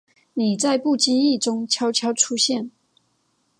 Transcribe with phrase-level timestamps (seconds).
[0.33, 2.71] 你在不经意中悄悄出现